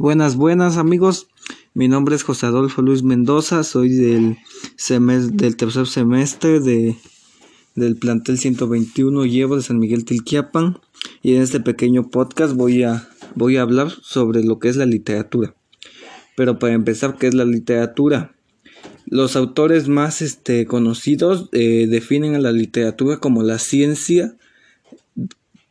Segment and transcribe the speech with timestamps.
[0.00, 1.28] Buenas, buenas amigos.
[1.74, 3.62] Mi nombre es José Adolfo Luis Mendoza.
[3.64, 4.38] Soy del,
[5.34, 6.96] del tercer semestre de,
[7.74, 10.78] del plantel 121 Llevo de San Miguel Tilquiapan.
[11.22, 14.86] Y en este pequeño podcast voy a, voy a hablar sobre lo que es la
[14.86, 15.54] literatura.
[16.34, 18.34] Pero para empezar, ¿qué es la literatura?
[19.04, 24.34] Los autores más este, conocidos eh, definen a la literatura como la ciencia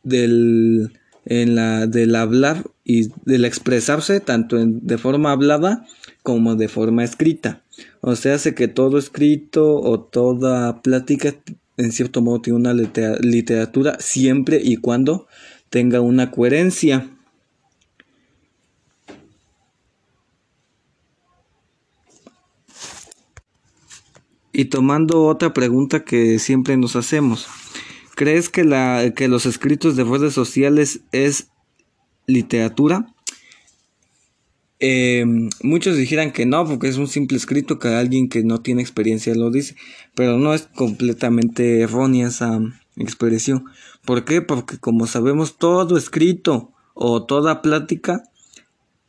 [0.04, 0.99] del,
[1.30, 5.86] en la, del hablar y del expresarse tanto de forma hablada
[6.24, 7.62] como de forma escrita.
[8.00, 11.36] O sea, hace que todo escrito o toda plática
[11.76, 15.28] en cierto modo tiene una literatura siempre y cuando
[15.70, 17.08] tenga una coherencia.
[24.52, 27.46] Y tomando otra pregunta que siempre nos hacemos,
[28.20, 31.48] ¿Crees que, la, que los escritos de redes sociales es
[32.26, 33.14] literatura?
[34.78, 35.24] Eh,
[35.62, 39.34] muchos dijeran que no, porque es un simple escrito que alguien que no tiene experiencia
[39.34, 39.74] lo dice,
[40.14, 42.60] pero no es completamente errónea esa
[42.96, 43.64] expresión.
[44.04, 44.42] ¿Por qué?
[44.42, 48.24] Porque como sabemos, todo escrito o toda plática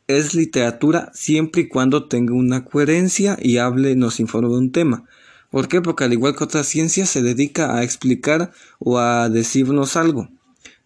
[0.06, 5.04] es literatura siempre y cuando tenga una coherencia y hable, nos informe de un tema.
[5.52, 5.82] ¿Por qué?
[5.82, 10.28] Porque al igual que otras ciencias se dedica a explicar o a decirnos algo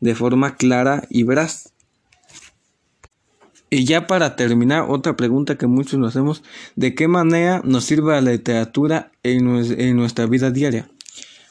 [0.00, 1.72] de forma clara y veraz.
[3.70, 6.42] Y ya para terminar, otra pregunta que muchos nos hacemos,
[6.74, 10.88] ¿de qué manera nos sirve la literatura en, nuestra vida diaria?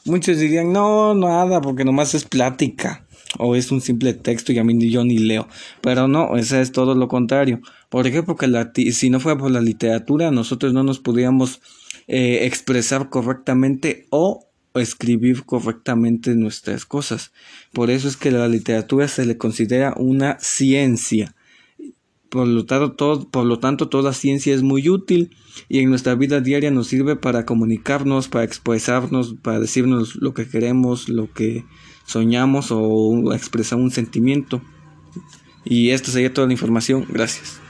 [0.04, 3.06] Muchos dirían, no, nada, porque nomás es plática
[3.38, 5.48] o es un simple texto y a mí yo ni leo.
[5.80, 7.60] Pero no, eso es todo lo contrario.
[7.88, 8.22] ¿Por qué?
[8.22, 8.46] Porque
[8.92, 11.62] si no fuera por la literatura, nosotros no nos podríamos
[12.08, 17.32] eh, expresar correctamente o escribir correctamente nuestras cosas.
[17.72, 21.34] Por eso es que la literatura se le considera una ciencia.
[22.28, 25.34] Por lo, tanto, todo, por lo tanto, toda ciencia es muy útil
[25.68, 30.48] y en nuestra vida diaria nos sirve para comunicarnos, para expresarnos, para decirnos lo que
[30.48, 31.64] queremos, lo que
[32.04, 34.60] soñamos o expresar un sentimiento.
[35.64, 37.06] Y esta sería toda la información.
[37.08, 37.60] Gracias.